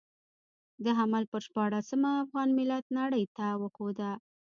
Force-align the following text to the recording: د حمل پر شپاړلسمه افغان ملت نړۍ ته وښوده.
د 0.83 0.85
حمل 0.99 1.23
پر 1.31 1.41
شپاړلسمه 1.47 2.09
افغان 2.23 2.49
ملت 2.59 2.85
نړۍ 2.99 3.23
ته 3.35 3.45
وښوده. 3.61 4.11